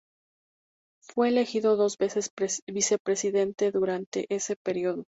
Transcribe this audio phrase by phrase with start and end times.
[1.03, 2.31] Fue elegido dos veces
[2.67, 5.05] vicepresidente durante ese período.